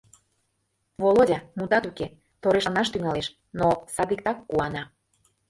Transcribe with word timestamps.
Володя, 1.01 1.39
мутат 1.57 1.83
уке, 1.89 2.07
торешланаш 2.41 2.87
тӱҥалеш, 2.93 3.27
но 3.57 3.67
садиктак 3.95 4.37
куана... 4.49 4.83